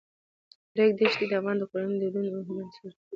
د 0.75 0.77
ریګ 0.77 0.91
دښتې 0.99 1.25
د 1.27 1.31
افغان 1.39 1.57
کورنیو 1.69 1.99
د 2.01 2.01
دودونو 2.13 2.29
مهم 2.39 2.55
عنصر 2.61 2.89
دی. 2.95 3.01